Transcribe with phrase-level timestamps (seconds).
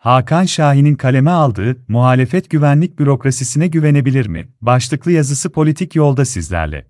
[0.00, 4.48] Hakan Şahin'in kaleme aldığı muhalefet güvenlik bürokrasisine güvenebilir mi?
[4.60, 6.86] Başlıklı yazısı politik yolda sizlerle.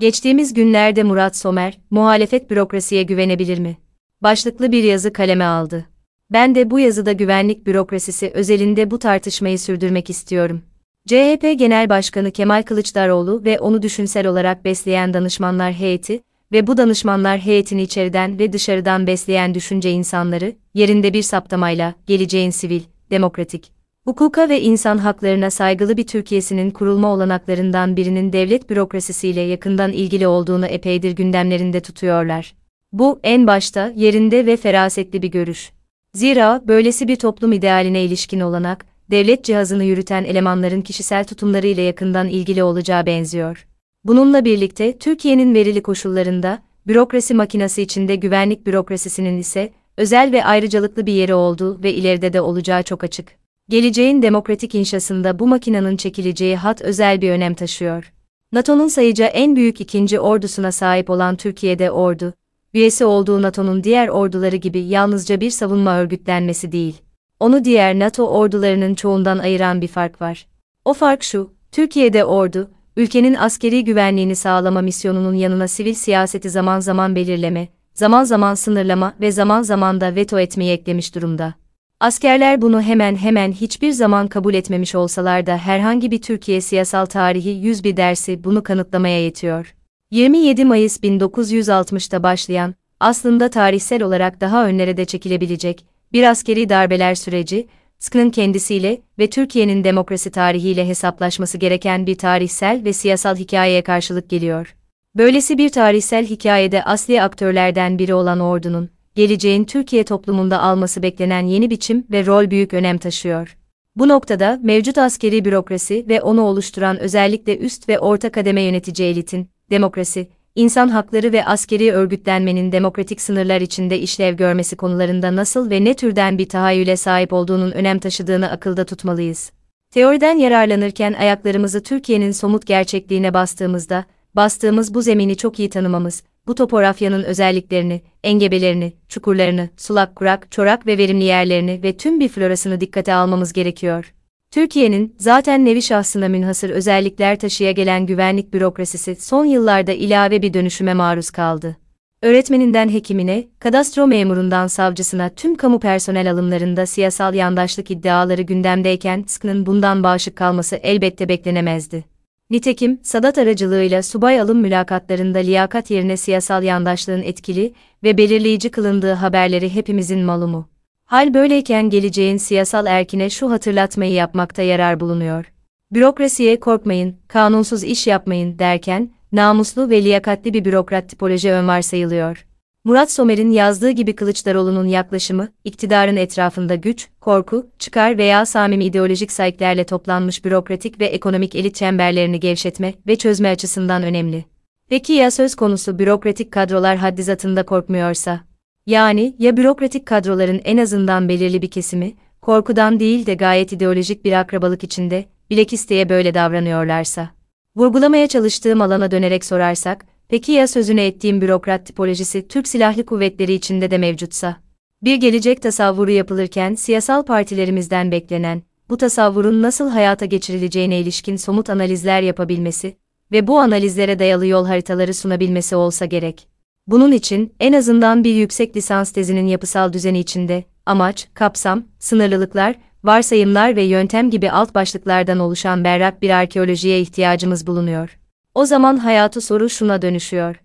[0.00, 3.76] Geçtiğimiz günlerde Murat Somer, muhalefet bürokrasiye güvenebilir mi?
[4.22, 5.84] Başlıklı bir yazı kaleme aldı.
[6.32, 10.62] Ben de bu yazıda güvenlik bürokrasisi özelinde bu tartışmayı sürdürmek istiyorum.
[11.06, 16.20] CHP Genel Başkanı Kemal Kılıçdaroğlu ve onu düşünsel olarak besleyen danışmanlar heyeti,
[16.54, 22.80] ve bu danışmanlar heyetini içeriden ve dışarıdan besleyen düşünce insanları, yerinde bir saptamayla, geleceğin sivil,
[23.10, 23.72] demokratik,
[24.04, 30.66] hukuka ve insan haklarına saygılı bir Türkiye'sinin kurulma olanaklarından birinin devlet bürokrasisiyle yakından ilgili olduğunu
[30.66, 32.54] epeydir gündemlerinde tutuyorlar.
[32.92, 35.72] Bu, en başta, yerinde ve ferasetli bir görüş.
[36.14, 42.62] Zira, böylesi bir toplum idealine ilişkin olanak, devlet cihazını yürüten elemanların kişisel tutumlarıyla yakından ilgili
[42.62, 43.66] olacağı benziyor.
[44.04, 51.12] Bununla birlikte Türkiye'nin verili koşullarında, bürokrasi makinası içinde güvenlik bürokrasisinin ise özel ve ayrıcalıklı bir
[51.12, 53.32] yeri olduğu ve ileride de olacağı çok açık.
[53.68, 58.12] Geleceğin demokratik inşasında bu makinanın çekileceği hat özel bir önem taşıyor.
[58.52, 62.34] NATO'nun sayıca en büyük ikinci ordusuna sahip olan Türkiye'de ordu,
[62.74, 66.96] üyesi olduğu NATO'nun diğer orduları gibi yalnızca bir savunma örgütlenmesi değil.
[67.40, 70.46] Onu diğer NATO ordularının çoğundan ayıran bir fark var.
[70.84, 77.16] O fark şu, Türkiye'de ordu, ülkenin askeri güvenliğini sağlama misyonunun yanına sivil siyaseti zaman zaman
[77.16, 81.54] belirleme, zaman zaman sınırlama ve zaman zaman da veto etmeyi eklemiş durumda.
[82.00, 87.50] Askerler bunu hemen hemen hiçbir zaman kabul etmemiş olsalar da herhangi bir Türkiye siyasal tarihi
[87.50, 89.74] 101 dersi bunu kanıtlamaya yetiyor.
[90.10, 97.66] 27 Mayıs 1960'ta başlayan, aslında tarihsel olarak daha önlere de çekilebilecek, bir askeri darbeler süreci,
[98.04, 104.76] SK'nın kendisiyle ve Türkiye'nin demokrasi tarihiyle hesaplaşması gereken bir tarihsel ve siyasal hikayeye karşılık geliyor.
[105.14, 111.70] Böylesi bir tarihsel hikayede asli aktörlerden biri olan ordunun, geleceğin Türkiye toplumunda alması beklenen yeni
[111.70, 113.56] biçim ve rol büyük önem taşıyor.
[113.96, 119.48] Bu noktada mevcut askeri bürokrasi ve onu oluşturan özellikle üst ve orta kademe yönetici elitin,
[119.70, 125.94] demokrasi, insan hakları ve askeri örgütlenmenin demokratik sınırlar içinde işlev görmesi konularında nasıl ve ne
[125.94, 129.52] türden bir tahayyüle sahip olduğunun önem taşıdığını akılda tutmalıyız.
[129.90, 134.04] Teoriden yararlanırken ayaklarımızı Türkiye'nin somut gerçekliğine bastığımızda,
[134.34, 140.98] bastığımız bu zemini çok iyi tanımamız, bu topografyanın özelliklerini, engebelerini, çukurlarını, sulak kurak, çorak ve
[140.98, 144.14] verimli yerlerini ve tüm bir florasını dikkate almamız gerekiyor.
[144.54, 150.94] Türkiye'nin zaten nevi şahsına münhasır özellikler taşıya gelen güvenlik bürokrasisi son yıllarda ilave bir dönüşüme
[150.94, 151.76] maruz kaldı.
[152.22, 160.02] Öğretmeninden hekimine, kadastro memurundan savcısına tüm kamu personel alımlarında siyasal yandaşlık iddiaları gündemdeyken SK'nın bundan
[160.02, 162.04] bağışık kalması elbette beklenemezdi.
[162.50, 167.72] Nitekim, Sadat aracılığıyla subay alım mülakatlarında liyakat yerine siyasal yandaşlığın etkili
[168.02, 170.73] ve belirleyici kılındığı haberleri hepimizin malumu.
[171.04, 175.52] Hal böyleyken geleceğin siyasal erkine şu hatırlatmayı yapmakta yarar bulunuyor.
[175.92, 182.46] Bürokrasiye korkmayın, kanunsuz iş yapmayın derken, namuslu ve liyakatli bir bürokrat tipoloji ön varsayılıyor.
[182.84, 189.84] Murat Somer'in yazdığı gibi Kılıçdaroğlu'nun yaklaşımı, iktidarın etrafında güç, korku, çıkar veya samimi ideolojik sayıklarla
[189.84, 194.44] toplanmış bürokratik ve ekonomik elit çemberlerini gevşetme ve çözme açısından önemli.
[194.88, 198.40] Peki ya söz konusu bürokratik kadrolar haddizatında korkmuyorsa?
[198.86, 204.32] Yani ya bürokratik kadroların en azından belirli bir kesimi, korkudan değil de gayet ideolojik bir
[204.32, 207.30] akrabalık içinde, bilekisteye böyle davranıyorlarsa.
[207.76, 213.90] Vurgulamaya çalıştığım alana dönerek sorarsak, peki ya sözünü ettiğim bürokrat tipolojisi Türk Silahlı Kuvvetleri içinde
[213.90, 214.56] de mevcutsa?
[215.02, 222.22] Bir gelecek tasavvuru yapılırken siyasal partilerimizden beklenen, bu tasavvurun nasıl hayata geçirileceğine ilişkin somut analizler
[222.22, 222.96] yapabilmesi
[223.32, 226.53] ve bu analizlere dayalı yol haritaları sunabilmesi olsa gerek.
[226.86, 233.76] Bunun için en azından bir yüksek lisans tezinin yapısal düzeni içinde amaç, kapsam, sınırlılıklar, varsayımlar
[233.76, 238.18] ve yöntem gibi alt başlıklardan oluşan berrak bir arkeolojiye ihtiyacımız bulunuyor.
[238.54, 240.56] O zaman hayatı soru şuna dönüşüyor.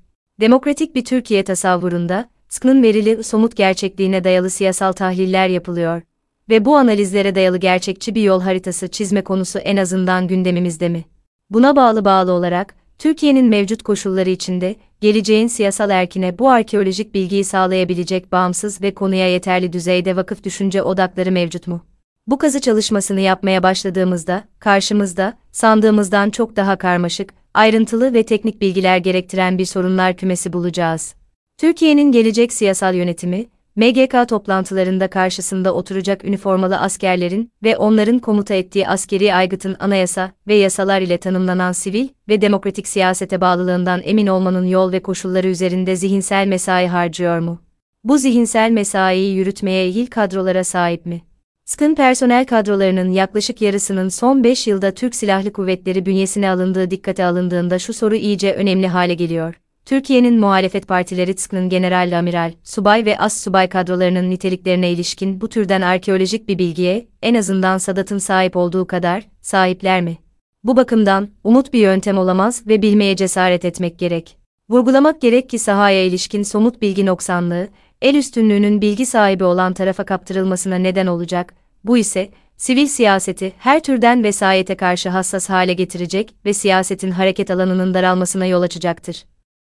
[0.42, 6.02] Demokratik bir Türkiye tasavvurunda, SK'nın verili somut gerçekliğine dayalı siyasal tahliller yapılıyor
[6.50, 11.06] ve bu analizlere dayalı gerçekçi bir yol haritası çizme konusu en azından gündemimizde mi?
[11.50, 18.32] Buna bağlı bağlı olarak, Türkiye'nin mevcut koşulları içinde, geleceğin siyasal erkine bu arkeolojik bilgiyi sağlayabilecek
[18.32, 21.86] bağımsız ve konuya yeterli düzeyde vakıf düşünce odakları mevcut mu?
[22.28, 29.58] Bu kazı çalışmasını yapmaya başladığımızda, karşımızda, sandığımızdan çok daha karmaşık, ayrıntılı ve teknik bilgiler gerektiren
[29.58, 31.16] bir sorunlar kümesi bulacağız.
[31.58, 33.46] Türkiye'nin gelecek siyasal yönetimi,
[33.80, 41.02] MGK toplantılarında karşısında oturacak üniformalı askerlerin ve onların komuta ettiği askeri aygıtın anayasa ve yasalar
[41.02, 46.88] ile tanımlanan sivil ve demokratik siyasete bağlılığından emin olmanın yol ve koşulları üzerinde zihinsel mesai
[46.88, 47.62] harcıyor mu?
[48.04, 51.22] Bu zihinsel mesaiyi yürütmeye ehil kadrolara sahip mi?
[51.66, 57.80] SK'ın personel kadrolarının yaklaşık yarısının son 5 yılda Türk Silahlı Kuvvetleri bünyesine alındığı dikkate alındığında
[57.80, 59.56] şu soru iyice önemli hale geliyor.
[59.90, 65.82] Türkiye'nin muhalefet partileri TSK'nın general amiral, subay ve as subay kadrolarının niteliklerine ilişkin bu türden
[65.82, 70.18] arkeolojik bir bilgiye, en azından Sadat'ın sahip olduğu kadar, sahipler mi?
[70.64, 74.38] Bu bakımdan, umut bir yöntem olamaz ve bilmeye cesaret etmek gerek.
[74.70, 77.68] Vurgulamak gerek ki sahaya ilişkin somut bilgi noksanlığı,
[78.02, 81.54] el üstünlüğünün bilgi sahibi olan tarafa kaptırılmasına neden olacak,
[81.84, 87.94] bu ise, sivil siyaseti her türden vesayete karşı hassas hale getirecek ve siyasetin hareket alanının
[87.94, 89.24] daralmasına yol açacaktır.